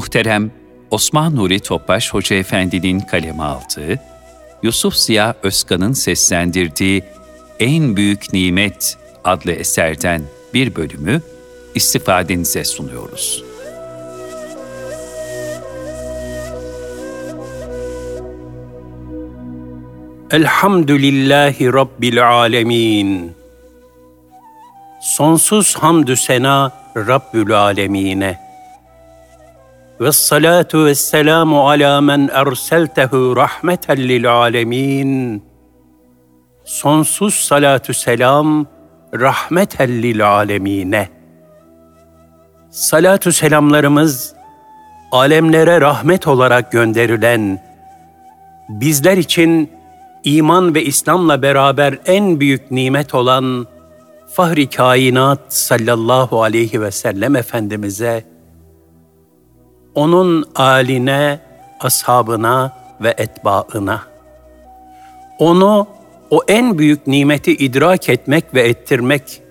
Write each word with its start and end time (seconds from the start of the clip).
muhterem 0.00 0.50
Osman 0.90 1.36
Nuri 1.36 1.60
Topbaş 1.60 2.14
Hoca 2.14 2.36
Efendi'nin 2.36 3.00
kaleme 3.00 3.42
aldığı, 3.42 4.00
Yusuf 4.62 4.94
Ziya 4.94 5.34
Özkan'ın 5.42 5.92
seslendirdiği 5.92 7.02
En 7.60 7.96
Büyük 7.96 8.32
Nimet 8.32 8.98
adlı 9.24 9.52
eserden 9.52 10.22
bir 10.54 10.74
bölümü 10.76 11.22
istifadenize 11.74 12.64
sunuyoruz. 12.64 13.44
Elhamdülillahi 20.30 21.72
Rabbil 21.72 22.28
Alemin. 22.28 23.32
Sonsuz 25.02 25.76
hamdü 25.76 26.16
sena 26.16 26.72
Rabbül 26.96 27.52
Alemine. 27.52 28.49
Ve 30.00 30.10
ve 30.74 30.94
selamu 30.94 31.68
ala 31.68 32.00
men 32.00 32.30
erseltehu 32.32 33.36
rahmeten 33.36 33.96
lil 33.96 34.32
alemin. 34.32 35.42
Sonsuz 36.64 37.34
salatü 37.34 37.94
selam 37.94 38.66
rahmeten 39.14 39.88
lil 39.88 40.28
alemine. 40.28 41.08
Salatü 42.70 43.32
selamlarımız 43.32 44.34
alemlere 45.12 45.80
rahmet 45.80 46.26
olarak 46.26 46.72
gönderilen 46.72 47.60
bizler 48.68 49.16
için 49.16 49.70
iman 50.24 50.74
ve 50.74 50.84
İslam'la 50.84 51.42
beraber 51.42 51.98
en 52.06 52.40
büyük 52.40 52.70
nimet 52.70 53.14
olan 53.14 53.66
Fahri 54.32 54.70
Kainat 54.70 55.40
sallallahu 55.48 56.42
aleyhi 56.42 56.82
ve 56.82 56.90
sellem 56.90 57.36
Efendimiz'e, 57.36 58.29
onun 60.00 60.44
aline, 60.54 61.40
ashabına 61.80 62.76
ve 63.00 63.14
etbaına, 63.18 64.02
onu 65.38 65.86
o 66.30 66.40
en 66.48 66.78
büyük 66.78 67.06
nimeti 67.06 67.52
idrak 67.52 68.08
etmek 68.08 68.54
ve 68.54 68.68
ettirmek, 68.68 69.42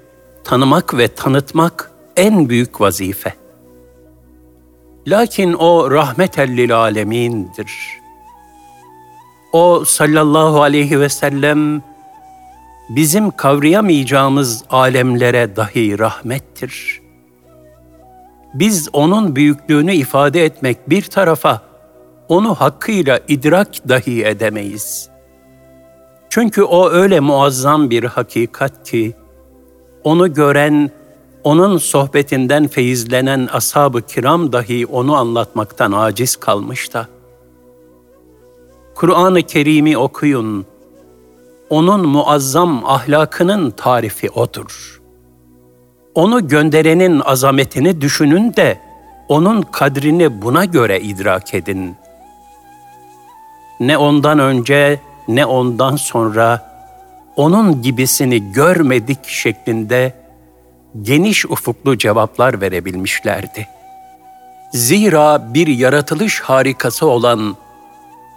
tanımak 0.44 0.98
ve 0.98 1.08
tanıtmak 1.08 1.92
en 2.16 2.50
büyük 2.50 2.82
vazife. 2.82 3.34
Lakin 5.08 5.54
o 5.54 5.92
rahmetellil 5.92 6.76
alemindir.'' 6.76 8.00
O 9.54 9.86
sallallahu 9.86 10.62
aleyhi 10.62 11.00
ve 11.00 11.10
sellem 11.10 11.82
bizim 12.90 13.32
kavrayamayacağımız 13.32 14.64
alemlere 14.70 15.56
dahi 15.56 16.00
rahmettir. 16.00 17.02
Biz 18.54 18.90
onun 18.94 19.36
büyüklüğünü 19.36 19.94
ifade 19.94 20.46
etmek 20.46 20.90
bir 20.90 21.02
tarafa, 21.02 21.62
onu 22.28 22.56
hakkıyla 22.56 23.20
idrak 23.28 23.90
dahi 23.90 24.26
edemeyiz. 24.26 25.10
Çünkü 26.30 26.64
o 26.64 26.90
öyle 26.90 27.20
muazzam 27.20 27.90
bir 27.90 28.04
hakikat 28.04 28.90
ki, 28.90 29.16
onu 30.04 30.34
gören, 30.34 30.92
onun 31.44 31.78
sohbetinden 31.78 32.68
feyizlenen 32.68 33.50
ashab-ı 33.52 34.02
kiram 34.02 34.52
dahi 34.52 34.86
onu 34.86 35.16
anlatmaktan 35.16 35.92
aciz 35.92 36.36
kalmış 36.36 36.94
da.'' 36.94 37.20
Kur'an-ı 39.00 39.44
Kerim'i 39.44 39.98
okuyun. 39.98 40.66
Onun 41.70 42.08
muazzam 42.08 42.86
ahlakının 42.86 43.72
tarifi 43.72 44.30
odur. 44.30 44.99
Onu 46.20 46.48
gönderenin 46.48 47.22
azametini 47.26 48.02
düşünün 48.02 48.56
de 48.56 48.80
onun 49.28 49.62
kadrini 49.62 50.42
buna 50.42 50.66
göre 50.66 51.00
idrak 51.00 51.54
edin. 51.54 51.96
Ne 53.80 53.98
ondan 53.98 54.40
önce 54.40 55.00
ne 55.28 55.46
ondan 55.46 55.96
sonra 55.96 56.72
onun 57.36 57.82
gibisini 57.82 58.52
görmedik 58.52 59.28
şeklinde 59.28 60.14
geniş 61.02 61.46
ufuklu 61.46 61.98
cevaplar 61.98 62.62
verebilmişlerdi. 62.62 63.68
Zira 64.74 65.54
bir 65.54 65.68
yaratılış 65.68 66.40
harikası 66.40 67.08
olan 67.08 67.56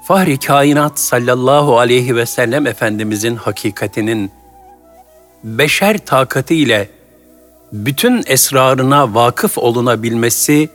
Fahri 0.05 0.39
kainat 0.39 0.99
sallallahu 1.01 1.79
aleyhi 1.79 2.17
ve 2.17 2.27
sellem 2.27 2.67
Efendimizin 2.67 3.37
hakikatinin 3.37 4.31
beşer 5.45 5.99
takati 5.99 6.57
ile 6.57 6.89
bütün 7.73 8.23
esrarına 8.27 9.15
vakıf 9.15 9.59
olunabilmesi 9.59 10.69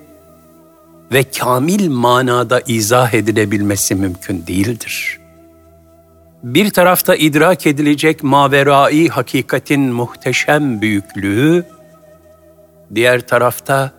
ve 1.11 1.23
kamil 1.23 1.89
manada 1.89 2.61
izah 2.67 3.13
edilebilmesi 3.13 3.95
mümkün 3.95 4.47
değildir. 4.47 5.19
Bir 6.43 6.69
tarafta 6.69 7.15
idrak 7.15 7.67
edilecek 7.67 8.23
maverai 8.23 9.07
hakikatin 9.07 9.81
muhteşem 9.81 10.81
büyüklüğü, 10.81 11.65
diğer 12.95 13.27
tarafta 13.27 13.91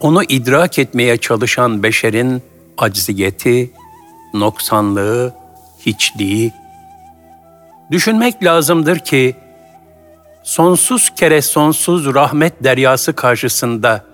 onu 0.00 0.22
idrak 0.22 0.78
etmeye 0.78 1.16
çalışan 1.16 1.82
beşerin 1.82 2.42
acziyeti, 2.78 3.70
noksanlığı, 4.34 5.34
hiçliği. 5.86 6.52
Düşünmek 7.90 8.44
lazımdır 8.44 8.98
ki, 8.98 9.36
sonsuz 10.48 11.10
kere 11.10 11.42
sonsuz 11.42 12.14
rahmet 12.14 12.64
deryası 12.64 13.12
karşısında 13.12 14.04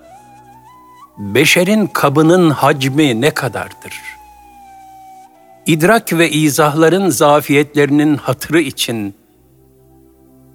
beşerin 1.18 1.86
kabının 1.86 2.50
hacmi 2.50 3.20
ne 3.20 3.30
kadardır? 3.30 3.92
İdrak 5.66 6.12
ve 6.12 6.30
izahların 6.30 7.10
zafiyetlerinin 7.10 8.16
hatırı 8.16 8.60
için 8.60 9.14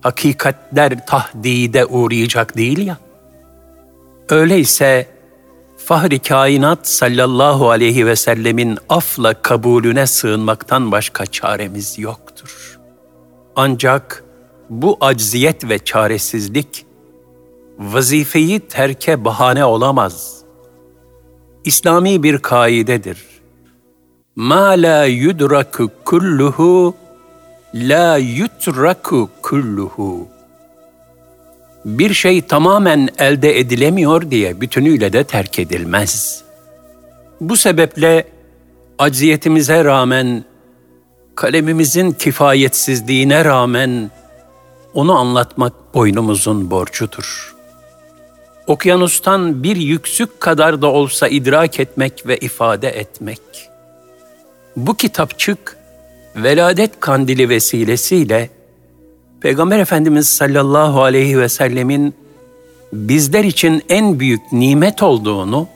hakikatler 0.01 1.05
tahdide 1.05 1.85
uğrayacak 1.85 2.57
değil 2.57 2.87
ya. 2.87 2.97
Öyleyse 4.29 5.07
Fahri 5.85 6.19
kainat 6.19 6.87
sallallahu 6.87 7.69
aleyhi 7.69 8.05
ve 8.05 8.15
sellemin 8.15 8.77
afla 8.89 9.33
kabulüne 9.33 10.07
sığınmaktan 10.07 10.91
başka 10.91 11.25
çaremiz 11.25 11.99
yoktur. 11.99 12.79
Ancak 13.55 14.28
bu 14.69 14.97
acziyet 15.01 15.69
ve 15.69 15.79
çaresizlik 15.79 16.85
vazifeyi 17.79 18.59
terke 18.59 19.25
bahane 19.25 19.65
olamaz. 19.65 20.41
İslami 21.65 22.23
bir 22.23 22.37
kaidedir. 22.37 23.17
Ma 24.35 24.69
la 24.69 25.05
yudraku 25.05 25.89
kulluhu 26.05 26.95
la 27.73 28.17
yutraku 28.17 29.29
kulluhu 29.41 30.27
bir 31.85 32.13
şey 32.13 32.41
tamamen 32.41 33.09
elde 33.17 33.59
edilemiyor 33.59 34.31
diye 34.31 34.61
bütünüyle 34.61 35.13
de 35.13 35.23
terk 35.23 35.59
edilmez. 35.59 36.43
Bu 37.41 37.57
sebeple 37.57 38.27
acziyetimize 38.97 39.83
rağmen, 39.83 40.43
kalemimizin 41.35 42.11
kifayetsizliğine 42.11 43.45
rağmen 43.45 44.11
onu 44.93 45.17
anlatmak 45.17 45.73
boynumuzun 45.93 46.71
borcudur. 46.71 47.55
Okyanustan 48.67 49.63
bir 49.63 49.75
yüksük 49.75 50.39
kadar 50.39 50.81
da 50.81 50.87
olsa 50.87 51.27
idrak 51.27 51.79
etmek 51.79 52.27
ve 52.27 52.37
ifade 52.37 52.89
etmek. 52.89 53.41
Bu 54.75 54.95
kitapçık 54.95 55.77
veladet 56.35 56.99
kandili 56.99 57.49
vesilesiyle 57.49 58.49
Peygamber 59.41 59.79
Efendimiz 59.79 60.29
sallallahu 60.29 61.03
aleyhi 61.03 61.39
ve 61.39 61.49
sellemin 61.49 62.13
bizler 62.93 63.43
için 63.43 63.83
en 63.89 64.19
büyük 64.19 64.51
nimet 64.51 65.03
olduğunu, 65.03 65.67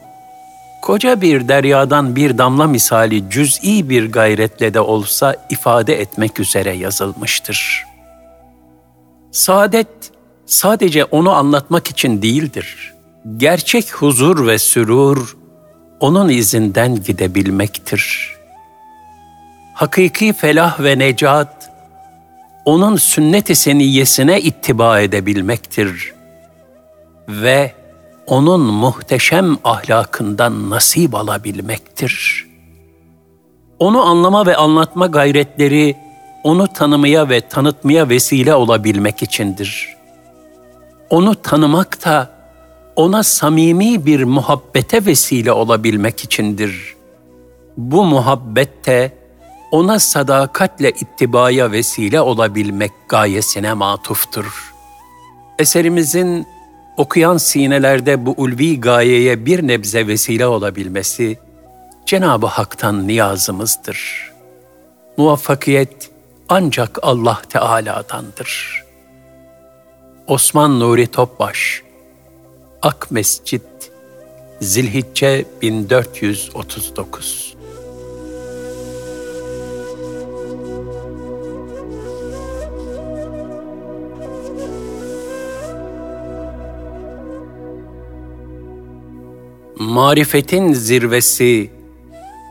koca 0.82 1.22
bir 1.22 1.48
deryadan 1.48 2.16
bir 2.16 2.38
damla 2.38 2.68
misali 2.68 3.30
cüz'i 3.30 3.90
bir 3.90 4.12
gayretle 4.12 4.74
de 4.74 4.80
olsa 4.80 5.36
ifade 5.50 6.02
etmek 6.02 6.40
üzere 6.40 6.72
yazılmıştır. 6.72 7.93
Saadet 9.34 9.88
sadece 10.46 11.06
onu 11.06 11.32
anlatmak 11.32 11.88
için 11.88 12.22
değildir. 12.22 12.94
Gerçek 13.38 13.94
huzur 13.94 14.48
ve 14.48 14.60
sürur 14.60 15.38
onun 16.00 16.30
izinden 16.30 17.04
gidebilmektir. 17.04 18.34
Hakiki 19.74 20.34
felah 20.34 20.80
ve 20.80 21.00
necat 21.00 21.72
onun 22.66 22.96
sünnet-i 22.96 23.56
seniyyesine 23.56 24.42
ittiba 24.42 25.00
edebilmektir 25.00 26.14
ve 27.28 27.74
onun 28.28 28.62
muhteşem 28.62 29.58
ahlakından 29.64 30.70
nasip 30.70 31.16
alabilmektir. 31.16 32.46
Onu 33.80 34.02
anlama 34.02 34.46
ve 34.46 34.56
anlatma 34.56 35.08
gayretleri 35.08 36.03
onu 36.44 36.68
tanımaya 36.68 37.30
ve 37.30 37.42
tanıtmaya 37.42 38.10
vesile 38.10 38.56
olabilmek 38.56 39.24
içindir. 39.24 39.96
Onu 41.10 41.36
tanımak 41.36 42.06
da 42.06 42.30
ona 42.96 43.24
samimi 43.24 44.06
bir 44.06 44.24
muhabbete 44.24 45.06
vesile 45.06 45.52
olabilmek 45.52 46.24
içindir. 46.24 46.96
Bu 47.78 48.06
muhabbette 48.06 49.18
ona 49.72 50.00
sadakatle 50.00 50.90
ittibaya 50.90 51.72
vesile 51.72 52.22
olabilmek 52.22 52.92
gayesine 53.10 53.74
matuftur. 53.74 54.74
Eserimizin 55.60 56.48
okuyan 56.98 57.38
sinelerde 57.38 58.26
bu 58.26 58.34
ulvi 58.38 58.82
gayeye 58.82 59.46
bir 59.46 59.68
nebze 59.68 60.08
vesile 60.08 60.48
olabilmesi 60.48 61.38
Cenab-ı 62.06 62.46
Hak'tan 62.46 63.08
niyazımızdır. 63.08 64.32
Muvaffakiyet 65.18 66.13
ancak 66.50 67.00
Allah 67.02 67.42
Teala'dandır. 67.50 68.84
Osman 70.28 70.80
Nuri 70.80 71.08
Topbaş 71.08 71.84
Ak 72.82 73.12
Mescit 73.12 73.92
Zilhicce 74.62 75.46
1439 75.62 77.54
Marifetin 89.80 90.74
zirvesi, 90.74 91.72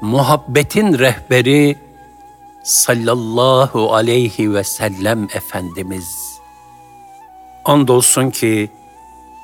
muhabbetin 0.02 0.98
rehberi 0.98 1.76
sallallahu 2.62 3.94
aleyhi 3.94 4.54
ve 4.54 4.64
sellem 4.64 5.28
Efendimiz. 5.34 6.38
Andolsun 7.64 8.30
ki 8.30 8.70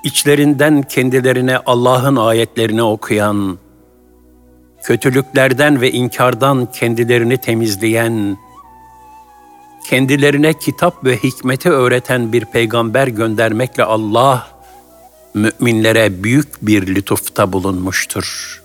içlerinden 0.04 0.82
kendilerine 0.82 1.58
Allah'ın 1.66 2.16
ayetlerini 2.16 2.82
okuyan, 2.82 3.58
kötülüklerden 4.82 5.80
ve 5.80 5.90
inkardan 5.92 6.72
kendilerini 6.72 7.38
temizleyen, 7.38 8.38
kendilerine 9.88 10.58
kitap 10.58 11.04
ve 11.04 11.16
hikmeti 11.16 11.70
öğreten 11.70 12.32
bir 12.32 12.44
peygamber 12.44 13.08
göndermekle 13.08 13.84
Allah, 13.84 14.48
müminlere 15.34 16.24
büyük 16.24 16.48
bir 16.62 16.86
lütufta 16.86 17.52
bulunmuştur. 17.52 18.62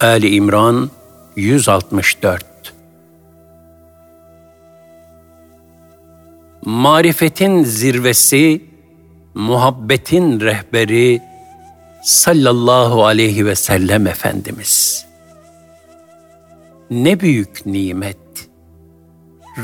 Ali 0.00 0.34
İmran 0.34 0.90
164 1.36 2.45
Marifetin 6.66 7.64
zirvesi, 7.64 8.64
muhabbetin 9.34 10.40
rehberi 10.40 11.22
sallallahu 12.02 13.04
aleyhi 13.04 13.46
ve 13.46 13.54
sellem 13.54 14.06
Efendimiz. 14.06 15.06
Ne 16.90 17.20
büyük 17.20 17.66
nimet! 17.66 18.16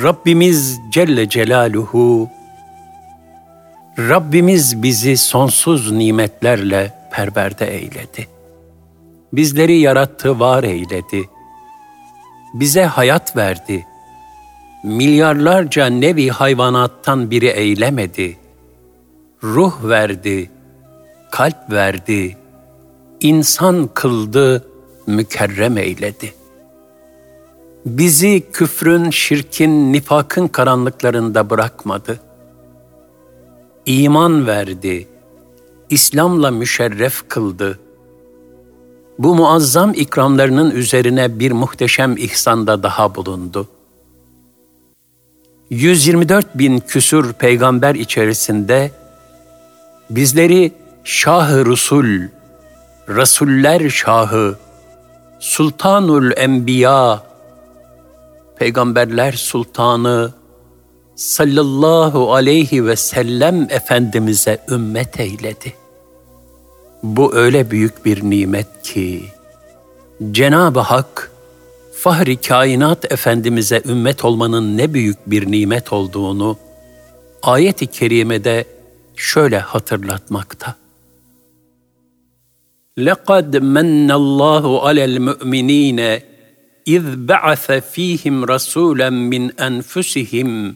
Rabbimiz 0.02 0.80
Celle 0.90 1.28
Celaluhu, 1.28 2.28
Rabbimiz 3.98 4.82
bizi 4.82 5.16
sonsuz 5.16 5.92
nimetlerle 5.92 6.94
perverde 7.12 7.78
eyledi. 7.78 8.28
Bizleri 9.32 9.78
yarattı, 9.78 10.40
var 10.40 10.64
eyledi. 10.64 11.28
Bize 12.54 12.84
hayat 12.84 13.36
verdi. 13.36 13.86
Milyarlarca 14.82 15.86
nevi 15.86 16.28
hayvanattan 16.28 17.30
biri 17.30 17.46
eylemedi. 17.46 18.36
Ruh 19.42 19.88
verdi, 19.88 20.50
kalp 21.30 21.70
verdi, 21.70 22.36
insan 23.20 23.88
kıldı, 23.94 24.64
mükerrem 25.06 25.78
eyledi. 25.78 26.34
Bizi 27.86 28.50
küfrün, 28.52 29.10
şirkin, 29.10 29.92
nifakın 29.92 30.48
karanlıklarında 30.48 31.50
bırakmadı. 31.50 32.20
İman 33.86 34.46
verdi, 34.46 35.08
İslam'la 35.90 36.50
müşerref 36.50 37.28
kıldı. 37.28 37.78
Bu 39.18 39.34
muazzam 39.34 39.94
ikramlarının 39.94 40.70
üzerine 40.70 41.38
bir 41.38 41.52
muhteşem 41.52 42.16
ihsanda 42.16 42.82
daha 42.82 43.14
bulundu. 43.14 43.68
124 45.72 46.58
bin 46.58 46.78
küsur 46.78 47.32
peygamber 47.32 47.94
içerisinde 47.94 48.90
bizleri 50.10 50.72
Şah-ı 51.04 51.66
Rusul, 51.66 52.28
Resuller 53.08 53.90
Şahı, 53.90 54.56
Sultanul 55.38 56.30
Enbiya, 56.36 57.22
Peygamberler 58.56 59.32
Sultanı 59.32 60.32
sallallahu 61.16 62.34
aleyhi 62.34 62.86
ve 62.86 62.96
sellem 62.96 63.66
Efendimiz'e 63.70 64.58
ümmet 64.70 65.20
eyledi. 65.20 65.74
Bu 67.02 67.34
öyle 67.34 67.70
büyük 67.70 68.04
bir 68.04 68.30
nimet 68.30 68.82
ki 68.82 69.24
Cenab-ı 70.32 70.80
Hak 70.80 71.31
Fahri 72.01 72.37
Kainat 72.37 73.11
Efendimiz'e 73.11 73.81
ümmet 73.85 74.25
olmanın 74.25 74.77
ne 74.77 74.93
büyük 74.93 75.17
bir 75.27 75.51
nimet 75.51 75.93
olduğunu 75.93 76.57
ayet-i 77.43 77.87
kerimede 77.87 78.65
şöyle 79.15 79.59
hatırlatmakta. 79.59 80.75
لَقَدْ 82.97 83.49
مَنَّ 83.77 84.11
اللّٰهُ 84.11 84.65
عَلَى 84.85 85.03
الْمُؤْمِنِينَ 85.11 85.99
اِذْ 86.95 87.05
بَعَثَ 87.31 87.65
ف۪يهِمْ 87.93 88.35
رَسُولًا 88.53 89.09
مِّنْ 89.09 89.43
أَنْفُسِهِمْ 89.67 90.75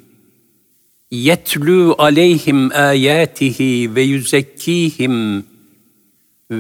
يَتْلُوا 1.12 2.02
عَلَيْهِمْ 2.04 2.72
آيَاتِهِ 2.92 3.60
وَيُزَكِّيهِمْ 3.96 5.44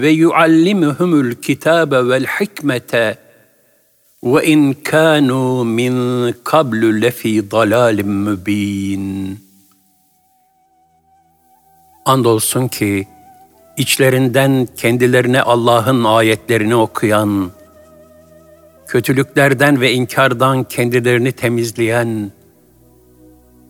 وَيُعَلِّمُهُمُ 0.02 1.12
الْكِتَابَ 1.26 1.92
وَالْحِكْمَةَ 2.08 2.94
وَاِنْ 4.24 4.74
كَانُوا 4.74 5.64
مِنْ 5.64 5.94
قَبْلُ 6.32 6.82
لَف۪ي 7.04 7.42
ضَلَالٍ 7.50 7.98
مُب۪ينٍ 8.04 9.36
Andolsun 12.06 12.68
ki 12.68 13.08
içlerinden 13.78 14.68
kendilerine 14.78 15.42
Allah'ın 15.42 16.04
ayetlerini 16.04 16.76
okuyan, 16.76 17.52
kötülüklerden 18.88 19.82
ve 19.82 19.92
inkardan 19.92 20.64
kendilerini 20.64 21.32
temizleyen, 21.32 22.32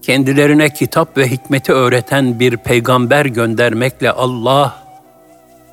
kendilerine 0.02 0.74
kitap 0.74 1.18
ve 1.18 1.32
hikmeti 1.32 1.74
öğreten 1.74 2.40
bir 2.40 2.58
peygamber 2.58 3.26
göndermekle 3.26 4.12
Allah, 4.12 4.88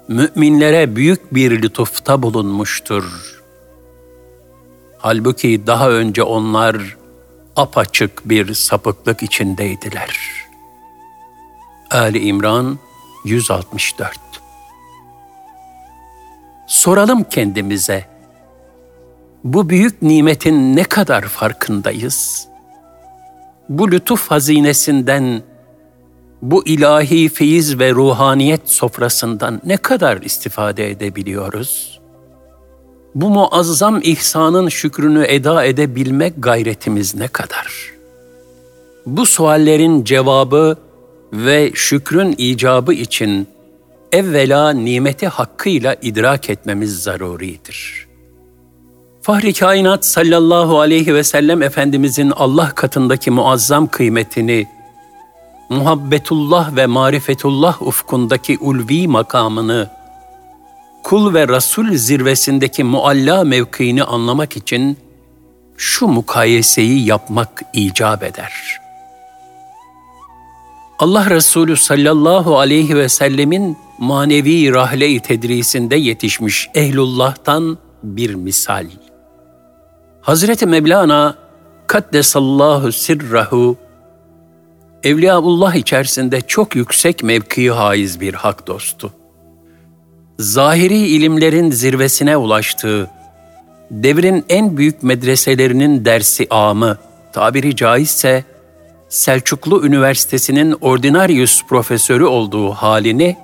müminlere 0.09 0.97
büyük 0.97 1.35
bir 1.35 1.63
lütufta 1.63 2.23
bulunmuştur. 2.23 3.32
Halbuki 5.04 5.68
daha 5.68 5.90
önce 5.90 6.24
onlar 6.24 6.98
apaçık 7.56 8.30
bir 8.30 8.54
sapıklık 8.54 9.24
içindeydiler.'' 9.24 10.44
Ali 11.92 12.20
İmran 12.20 12.80
164 13.26 14.20
Soralım 16.68 17.24
kendimize, 17.24 18.06
bu 19.44 19.70
büyük 19.70 20.02
nimetin 20.02 20.76
ne 20.76 20.84
kadar 20.84 21.22
farkındayız? 21.22 22.48
Bu 23.70 23.92
lütuf 23.92 24.32
hazinesinden, 24.32 25.44
bu 26.42 26.68
ilahi 26.68 27.30
feyiz 27.30 27.80
ve 27.80 27.92
ruhaniyet 27.92 28.70
sofrasından 28.70 29.62
ne 29.66 29.78
kadar 29.78 30.22
istifade 30.22 30.92
edebiliyoruz? 30.92 32.03
Bu 33.16 33.30
muazzam 33.30 34.00
ihsanın 34.04 34.70
şükrünü 34.70 35.26
eda 35.28 35.66
edebilmek 35.66 36.34
gayretimiz 36.38 37.16
ne 37.16 37.28
kadar? 37.28 37.94
Bu 39.06 39.26
suallerin 39.26 40.04
cevabı 40.04 40.78
ve 41.34 41.72
şükrün 41.74 42.36
icabı 42.38 42.94
için 42.94 43.48
evvela 44.12 44.70
nimeti 44.72 45.28
hakkıyla 45.28 45.96
idrak 46.02 46.50
etmemiz 46.50 47.04
zaruridir. 47.04 48.08
Fahri 49.22 49.54
kainat 49.54 50.06
sallallahu 50.06 50.80
aleyhi 50.80 51.16
ve 51.16 51.24
sellem 51.24 51.62
Efendimizin 51.62 52.32
Allah 52.32 52.72
katındaki 52.76 53.32
muazzam 53.32 53.88
kıymetini, 53.88 54.68
muhabbetullah 55.70 56.76
ve 56.76 56.86
marifetullah 56.86 57.82
ufkundaki 57.82 58.58
ulvi 58.58 59.08
makamını, 59.08 59.90
kul 61.04 61.34
ve 61.34 61.48
Rasul 61.48 61.96
zirvesindeki 61.96 62.84
mualla 62.84 63.44
mevkiini 63.44 64.04
anlamak 64.04 64.58
için 64.58 64.98
şu 65.78 66.08
mukayeseyi 66.08 67.06
yapmak 67.06 67.62
icap 67.74 68.24
eder.'' 68.24 68.84
Allah 71.04 71.30
Resulü 71.30 71.78
sallallahu 71.78 72.60
aleyhi 72.60 72.96
ve 72.96 73.10
sellemin 73.10 73.78
manevi 74.00 74.74
rahle-i 74.74 75.20
tedrisinde 75.20 75.96
yetişmiş 75.96 76.70
ehlullah'tan 76.76 77.78
bir 78.04 78.36
misal. 78.36 78.86
Hazreti 80.22 80.66
Mevlana 80.66 81.36
Kaddesallahu 81.88 82.92
sirrahu 82.92 83.78
Evliyaullah 85.04 85.76
içerisinde 85.76 86.42
çok 86.42 86.76
yüksek 86.76 87.24
mevkii 87.24 87.70
haiz 87.70 88.20
bir 88.20 88.34
hak 88.34 88.68
dostu. 88.68 89.12
Zahiri 90.40 90.98
ilimlerin 90.98 91.72
zirvesine 91.72 92.38
ulaştığı, 92.38 93.10
devrin 93.92 94.46
en 94.50 94.78
büyük 94.78 95.04
medreselerinin 95.04 96.06
dersi 96.06 96.48
amı, 96.50 96.98
tabiri 97.34 97.76
caizse 97.76 98.44
Selçuklu 99.10 99.86
Üniversitesi'nin 99.86 100.76
ordinarius 100.82 101.64
profesörü 101.64 102.24
olduğu 102.24 102.72
halini 102.72 103.38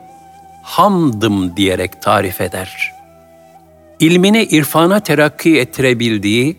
hamdım 0.63 1.57
diyerek 1.57 2.01
tarif 2.01 2.41
eder. 2.41 2.91
İlmini 3.99 4.43
irfana 4.43 4.99
terakki 4.99 5.59
ettirebildiği, 5.59 6.57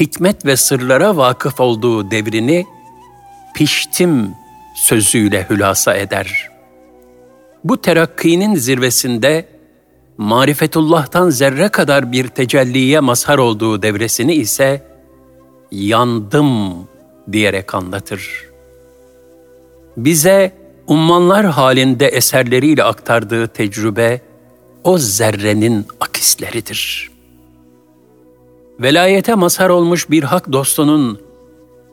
hikmet 0.00 0.46
ve 0.46 0.56
sırlara 0.56 1.16
vakıf 1.16 1.60
olduğu 1.60 2.10
devrini 2.10 2.66
piştim 3.54 4.34
sözüyle 4.76 5.46
hülasa 5.50 5.94
eder. 5.94 6.51
Bu 7.64 7.80
terakkinin 7.80 8.54
zirvesinde 8.54 9.48
marifetullah'tan 10.18 11.30
zerre 11.30 11.68
kadar 11.68 12.12
bir 12.12 12.28
tecelliye 12.28 13.00
mazhar 13.00 13.38
olduğu 13.38 13.82
devresini 13.82 14.34
ise 14.34 14.86
yandım 15.70 16.48
diyerek 17.32 17.74
anlatır. 17.74 18.50
Bize 19.96 20.52
ummanlar 20.86 21.46
halinde 21.46 22.08
eserleriyle 22.08 22.84
aktardığı 22.84 23.46
tecrübe 23.46 24.20
o 24.84 24.98
zerrenin 24.98 25.86
akisleridir. 26.00 27.10
Velayete 28.80 29.34
mazhar 29.34 29.68
olmuş 29.68 30.10
bir 30.10 30.22
hak 30.22 30.52
dostunun 30.52 31.20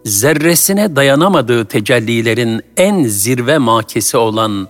zerresine 0.05 0.95
dayanamadığı 0.95 1.65
tecellilerin 1.65 2.61
en 2.77 3.03
zirve 3.03 3.57
makesi 3.57 4.17
olan 4.17 4.67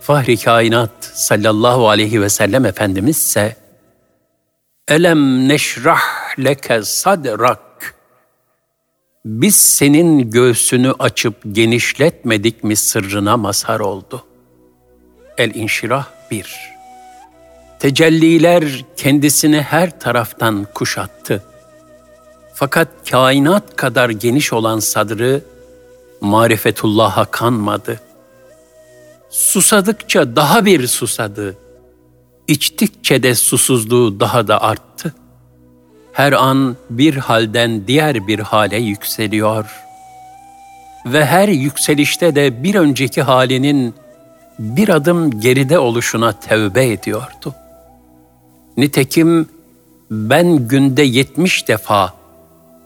Fahri 0.00 0.36
Kainat 0.36 0.90
sallallahu 1.00 1.88
aleyhi 1.88 2.20
ve 2.20 2.28
sellem 2.28 2.64
Efendimiz 2.64 3.16
ise 3.16 3.56
Elem 4.88 5.48
neşrah 5.48 6.00
leke 6.38 6.82
sadrak 6.82 7.94
Biz 9.24 9.56
senin 9.56 10.30
göğsünü 10.30 10.92
açıp 10.98 11.34
genişletmedik 11.52 12.64
mi 12.64 12.76
sırrına 12.76 13.36
mazhar 13.36 13.80
oldu. 13.80 14.24
El-İnşirah 15.38 16.06
1 16.30 16.56
Tecelliler 17.78 18.84
kendisini 18.96 19.62
her 19.62 20.00
taraftan 20.00 20.66
kuşattı. 20.74 21.44
Fakat 22.54 22.88
kainat 23.10 23.76
kadar 23.76 24.10
geniş 24.10 24.52
olan 24.52 24.78
sadrı 24.78 25.42
marifetullah'a 26.20 27.24
kanmadı. 27.24 28.00
Susadıkça 29.30 30.36
daha 30.36 30.64
bir 30.64 30.86
susadı. 30.86 31.56
İçtikçe 32.48 33.22
de 33.22 33.34
susuzluğu 33.34 34.20
daha 34.20 34.48
da 34.48 34.62
arttı. 34.62 35.14
Her 36.12 36.32
an 36.32 36.76
bir 36.90 37.16
halden 37.16 37.86
diğer 37.86 38.26
bir 38.26 38.38
hale 38.38 38.76
yükseliyor. 38.76 39.64
Ve 41.06 41.24
her 41.24 41.48
yükselişte 41.48 42.34
de 42.34 42.62
bir 42.62 42.74
önceki 42.74 43.22
halinin 43.22 43.94
bir 44.58 44.88
adım 44.88 45.40
geride 45.40 45.78
oluşuna 45.78 46.32
tevbe 46.32 46.92
ediyordu. 46.92 47.54
Nitekim 48.76 49.48
ben 50.10 50.68
günde 50.68 51.02
yetmiş 51.02 51.68
defa 51.68 52.14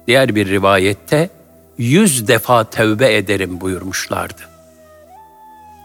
diğer 0.07 0.35
bir 0.35 0.49
rivayette 0.49 1.31
yüz 1.79 2.29
defa 2.29 2.65
tevbe 2.65 3.17
ederim 3.17 3.61
buyurmuşlardı. 3.61 4.54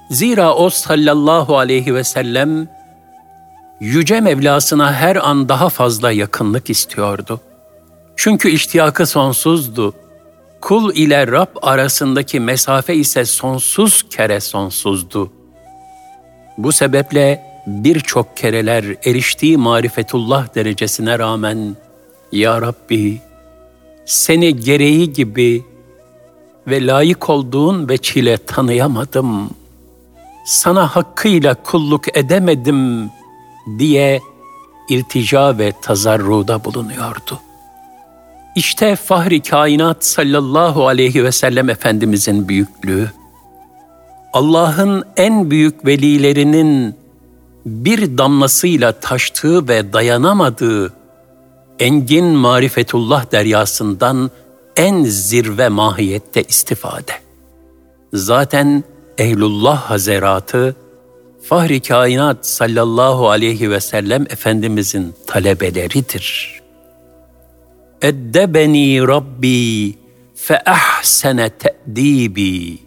Zira 0.09 0.55
o 0.55 0.69
sallallahu 0.69 1.57
aleyhi 1.57 1.95
ve 1.95 2.03
sellem 2.03 2.67
Yüce 3.79 4.21
Mevlasına 4.21 4.93
her 4.93 5.15
an 5.15 5.49
daha 5.49 5.69
fazla 5.69 6.11
yakınlık 6.11 6.69
istiyordu. 6.69 7.39
Çünkü 8.15 8.49
iştiyakı 8.49 9.05
sonsuzdu. 9.05 9.93
Kul 10.61 10.95
ile 10.95 11.27
Rab 11.27 11.55
arasındaki 11.61 12.39
mesafe 12.39 12.95
ise 12.95 13.25
sonsuz 13.25 14.03
kere 14.09 14.39
sonsuzdu. 14.39 15.31
Bu 16.57 16.71
sebeple 16.71 17.43
birçok 17.67 18.37
kereler 18.37 18.85
eriştiği 19.05 19.57
marifetullah 19.57 20.55
derecesine 20.55 21.19
rağmen 21.19 21.75
Ya 22.31 22.61
Rabbi 22.61 23.21
seni 24.05 24.55
gereği 24.55 25.13
gibi 25.13 25.65
ve 26.67 26.87
layık 26.87 27.29
olduğun 27.29 27.89
veçile 27.89 28.37
tanıyamadım. 28.37 29.58
Sana 30.49 30.95
hakkıyla 30.95 31.55
kulluk 31.55 32.17
edemedim 32.17 33.11
diye 33.79 34.21
iltica 34.89 35.57
ve 35.57 35.73
tazarruda 35.81 36.63
bulunuyordu. 36.63 37.39
İşte 38.55 38.95
Fahri 38.95 39.41
Kainat 39.41 40.05
sallallahu 40.05 40.87
aleyhi 40.87 41.23
ve 41.23 41.31
sellem 41.31 41.69
Efendimizin 41.69 42.47
büyüklüğü, 42.47 43.11
Allah'ın 44.33 45.03
en 45.17 45.51
büyük 45.51 45.85
velilerinin 45.85 46.95
bir 47.65 48.17
damlasıyla 48.17 48.91
taştığı 48.91 49.67
ve 49.67 49.93
dayanamadığı 49.93 50.93
engin 51.79 52.25
marifetullah 52.25 53.31
deryasından 53.31 54.31
en 54.75 55.03
zirve 55.03 55.69
mahiyette 55.69 56.43
istifade. 56.43 57.13
Zaten 58.13 58.83
Ehlullah 59.19 59.77
Hazeratı, 59.77 60.75
Fahri 61.43 61.79
Kainat 61.79 62.47
sallallahu 62.47 63.29
aleyhi 63.29 63.71
ve 63.71 63.79
sellem 63.79 64.21
Efendimizin 64.21 65.15
talebeleridir. 65.27 66.59
Eddebeni 68.01 69.07
Rabbi 69.07 69.93
fe 70.35 70.63
ahsene 70.65 71.49
te'dibi. 71.49 72.79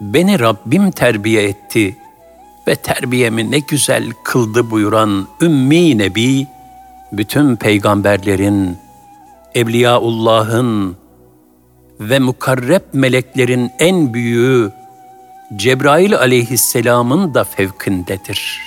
Beni 0.00 0.40
Rabbim 0.40 0.90
terbiye 0.90 1.42
etti 1.42 1.96
ve 2.68 2.74
terbiyemi 2.74 3.50
ne 3.50 3.58
güzel 3.58 4.12
kıldı 4.24 4.70
buyuran 4.70 5.28
Ümmi 5.42 5.98
Nebi, 5.98 6.46
bütün 7.12 7.56
peygamberlerin, 7.56 8.76
Evliyaullah'ın 9.54 10.96
ve 12.00 12.18
mukarreb 12.18 12.82
meleklerin 12.92 13.70
en 13.78 14.14
büyüğü 14.14 14.77
Cebrail 15.56 16.16
aleyhisselamın 16.16 17.34
da 17.34 17.44
fevkindedir. 17.44 18.60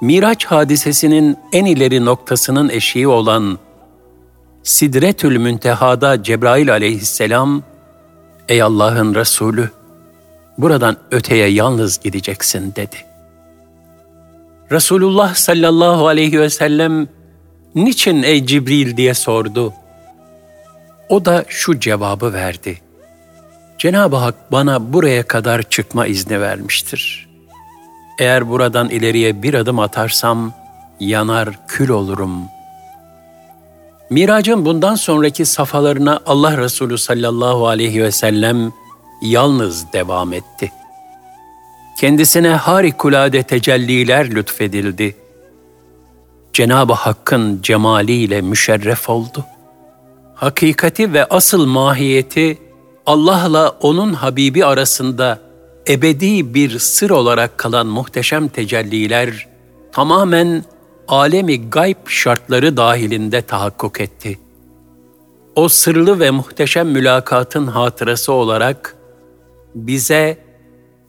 Miraç 0.00 0.44
hadisesinin 0.44 1.36
en 1.52 1.64
ileri 1.64 2.04
noktasının 2.04 2.68
eşiği 2.68 3.08
olan 3.08 3.58
Sidretül 4.62 5.36
Münteha'da 5.36 6.22
Cebrail 6.22 6.72
aleyhisselam, 6.72 7.62
Ey 8.48 8.62
Allah'ın 8.62 9.14
Resulü, 9.14 9.70
buradan 10.58 10.96
öteye 11.10 11.48
yalnız 11.48 12.00
gideceksin 12.00 12.72
dedi.'' 12.76 13.14
Resulullah 14.70 15.34
sallallahu 15.34 16.06
aleyhi 16.06 16.40
ve 16.40 16.50
sellem 16.50 17.08
niçin 17.74 18.22
ey 18.22 18.46
Cibril 18.46 18.96
diye 18.96 19.14
sordu. 19.14 19.72
O 21.08 21.24
da 21.24 21.44
şu 21.48 21.80
cevabı 21.80 22.32
verdi. 22.32 22.80
Cenab-ı 23.78 24.16
Hak 24.16 24.52
bana 24.52 24.92
buraya 24.92 25.22
kadar 25.22 25.62
çıkma 25.62 26.06
izni 26.06 26.40
vermiştir. 26.40 27.28
Eğer 28.18 28.48
buradan 28.48 28.90
ileriye 28.90 29.42
bir 29.42 29.54
adım 29.54 29.78
atarsam 29.78 30.52
yanar 31.00 31.48
kül 31.68 31.88
olurum. 31.88 32.40
Miracın 34.10 34.64
bundan 34.64 34.94
sonraki 34.94 35.46
safhalarına 35.46 36.20
Allah 36.26 36.58
Resulü 36.58 36.98
sallallahu 36.98 37.68
aleyhi 37.68 38.02
ve 38.02 38.10
sellem 38.10 38.72
yalnız 39.22 39.92
devam 39.92 40.32
etti.'' 40.32 40.84
kendisine 41.96 42.48
harikulade 42.48 43.42
tecelliler 43.42 44.34
lütfedildi. 44.34 45.16
Cenab-ı 46.52 46.92
Hakk'ın 46.92 47.62
cemaliyle 47.62 48.40
müşerref 48.40 49.08
oldu. 49.08 49.44
Hakikati 50.34 51.12
ve 51.12 51.24
asıl 51.24 51.66
mahiyeti 51.66 52.58
Allah'la 53.06 53.70
onun 53.80 54.12
Habibi 54.12 54.64
arasında 54.64 55.38
ebedi 55.88 56.54
bir 56.54 56.78
sır 56.78 57.10
olarak 57.10 57.58
kalan 57.58 57.86
muhteşem 57.86 58.48
tecelliler 58.48 59.46
tamamen 59.92 60.64
alemi 61.08 61.70
gayb 61.70 61.96
şartları 62.06 62.76
dahilinde 62.76 63.42
tahakkuk 63.42 64.00
etti. 64.00 64.38
O 65.56 65.68
sırlı 65.68 66.20
ve 66.20 66.30
muhteşem 66.30 66.88
mülakatın 66.88 67.66
hatırası 67.66 68.32
olarak 68.32 68.96
bize 69.74 70.38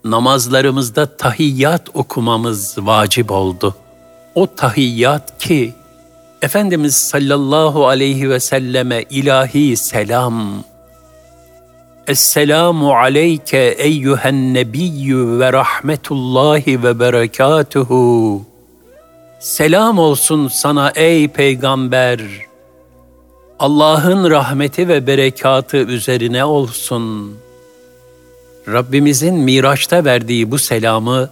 namazlarımızda 0.03 1.17
tahiyyat 1.17 1.89
okumamız 1.93 2.75
vacip 2.77 3.31
oldu. 3.31 3.75
O 4.35 4.47
tahiyyat 4.55 5.37
ki 5.39 5.73
Efendimiz 6.41 6.95
sallallahu 6.95 7.87
aleyhi 7.87 8.29
ve 8.29 8.39
selleme 8.39 9.03
ilahi 9.09 9.77
selam. 9.77 10.63
Esselamu 12.07 12.93
aleyke 12.93 13.75
eyyühen 13.77 14.53
nebiyyü 14.53 15.39
ve 15.39 15.53
rahmetullahi 15.53 16.83
ve 16.83 16.99
berekatuhu. 16.99 18.41
Selam 19.39 19.99
olsun 19.99 20.47
sana 20.47 20.91
ey 20.95 21.27
peygamber. 21.27 22.19
Allah'ın 23.59 24.29
rahmeti 24.29 24.87
ve 24.87 25.07
berekatı 25.07 25.77
üzerine 25.77 26.45
olsun.'' 26.45 27.45
Rabbimizin 28.67 29.35
Miraç'ta 29.35 30.05
verdiği 30.05 30.51
bu 30.51 30.57
selamı 30.57 31.29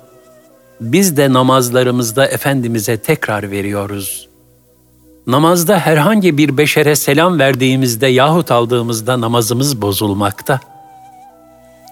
biz 0.82 1.18
de 1.18 1.34
namazlarımızda 1.34 2.28
Efendimiz'e 2.28 2.98
tekrar 2.98 3.52
veriyoruz. 3.52 4.30
Namazda 5.28 5.80
herhangi 5.80 6.38
bir 6.38 6.58
beşere 6.58 6.96
selam 6.96 7.40
verdiğimizde 7.40 8.08
yahut 8.08 8.52
aldığımızda 8.52 9.22
namazımız 9.22 9.82
bozulmakta. 9.82 10.60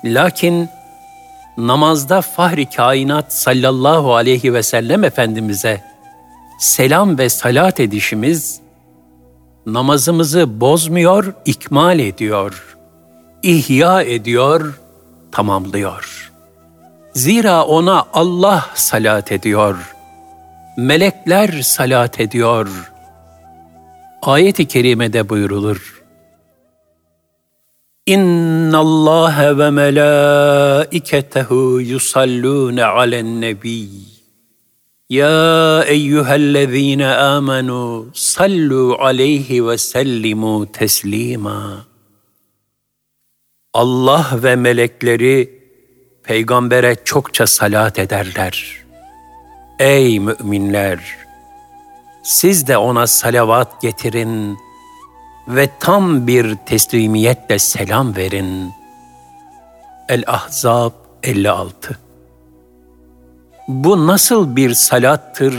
Lakin 0.05 0.69
namazda 1.57 2.21
fahri 2.21 2.69
kainat 2.69 3.33
sallallahu 3.33 4.15
aleyhi 4.15 4.53
ve 4.53 4.63
sellem 4.63 5.03
Efendimiz'e 5.03 5.81
selam 6.59 7.17
ve 7.17 7.29
salat 7.29 7.79
edişimiz 7.79 8.59
namazımızı 9.65 10.61
bozmuyor, 10.61 11.33
ikmal 11.45 11.99
ediyor, 11.99 12.77
ihya 13.43 14.01
ediyor, 14.01 14.79
tamamlıyor. 15.31 16.31
Zira 17.13 17.65
ona 17.65 18.05
Allah 18.13 18.65
salat 18.73 19.31
ediyor. 19.31 19.95
Melekler 20.77 21.61
salat 21.61 22.19
ediyor. 22.19 22.90
Ayet-i 24.21 24.67
kerimede 24.67 25.29
buyrulur. 25.29 26.03
İnna 28.05 28.77
Allah 28.77 29.57
ve 29.57 29.69
melaiketehu 29.69 31.81
yusallune 31.81 32.85
alen 32.85 33.41
nebi. 33.41 33.87
Ya 35.09 35.83
eyyühellezine 35.87 37.07
amenu 37.07 38.07
sallu 38.13 38.97
aleyhi 38.99 39.67
ve 39.67 39.77
sellimu 39.77 40.71
teslima. 40.71 41.85
Allah 43.73 44.29
ve 44.33 44.55
melekleri 44.55 45.61
peygambere 46.23 46.95
çokça 47.05 47.47
salat 47.47 47.99
ederler. 47.99 48.77
Ey 49.79 50.19
müminler! 50.19 51.21
Siz 52.23 52.67
de 52.67 52.77
ona 52.77 53.07
salavat 53.07 53.81
getirin 53.81 54.57
ve 55.47 55.69
tam 55.79 56.27
bir 56.27 56.55
teslimiyetle 56.55 57.59
selam 57.59 58.15
verin. 58.15 58.71
El-Ahzab 60.09 60.91
56 61.23 61.99
Bu 63.67 64.07
nasıl 64.07 64.55
bir 64.55 64.73
salattır? 64.73 65.55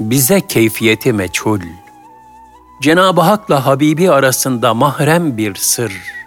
Bize 0.00 0.40
keyfiyeti 0.40 1.12
meçhul. 1.12 1.60
Cenab-ı 2.82 3.20
Hak'la 3.20 3.66
Habibi 3.66 4.10
arasında 4.10 4.74
mahrem 4.74 5.36
bir 5.36 5.54
sır.'' 5.54 6.20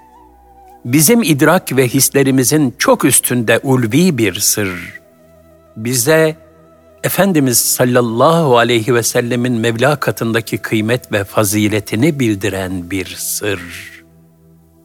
bizim 0.85 1.23
idrak 1.23 1.77
ve 1.77 1.87
hislerimizin 1.87 2.75
çok 2.77 3.05
üstünde 3.05 3.59
ulvi 3.63 4.17
bir 4.17 4.33
sır. 4.39 4.99
Bize 5.77 6.35
Efendimiz 7.03 7.57
sallallahu 7.57 8.57
aleyhi 8.57 8.95
ve 8.95 9.03
sellemin 9.03 9.53
Mevla 9.53 9.95
katındaki 9.95 10.57
kıymet 10.57 11.11
ve 11.11 11.23
faziletini 11.23 12.19
bildiren 12.19 12.91
bir 12.91 13.15
sır. 13.17 13.61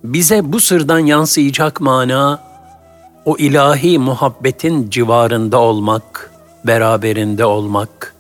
Bize 0.05 0.53
bu 0.53 0.61
sırdan 0.61 0.99
yansıyacak 0.99 1.81
mana, 1.81 2.43
o 3.25 3.37
ilahi 3.37 3.99
muhabbetin 3.99 4.91
civarında 4.91 5.59
olmak, 5.59 6.31
beraberinde 6.67 7.45
olmak, 7.45 8.15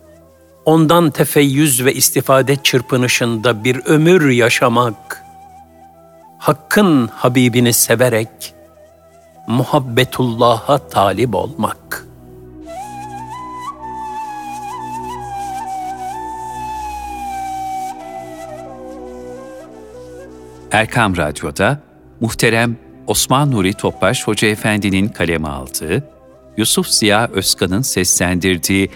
ondan 0.65 1.11
tefeyyüz 1.11 1.85
ve 1.85 1.95
istifade 1.95 2.57
çırpınışında 2.57 3.65
bir 3.65 3.87
ömür 3.87 4.31
yaşamak.'' 4.31 5.29
Hakk'ın 6.39 7.07
Habibini 7.07 7.73
severek 7.73 8.55
muhabbetullah'a 9.47 10.79
talip 10.79 11.35
olmak. 11.35 12.08
Erkam 20.73 21.17
Radyo'da 21.17 21.81
muhterem 22.21 22.77
Osman 23.07 23.51
Nuri 23.51 23.75
Topbaş 23.75 24.27
Hoca 24.27 24.49
Efendi'nin 24.49 25.09
kaleme 25.09 25.49
aldığı, 25.49 26.05
Yusuf 26.57 26.87
Ziya 26.89 27.29
Özkan'ın 27.33 27.83
seslendirdiği 27.83 28.91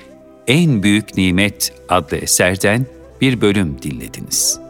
En 0.46 0.82
Büyük 0.82 1.16
Nimet 1.16 1.72
adlı 1.88 2.16
eserden 2.16 2.86
bir 3.20 3.40
bölüm 3.40 3.82
dinlediniz. 3.82 4.61